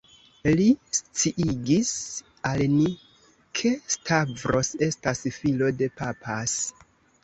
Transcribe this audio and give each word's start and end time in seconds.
Li 0.59 0.63
sciigis 0.99 1.91
al 2.53 2.65
ni, 2.73 2.89
ke 3.61 3.75
Stavros 3.99 4.75
estas 4.91 5.27
filo 5.41 5.75
de 5.81 5.97
«_papas_». 6.05 6.63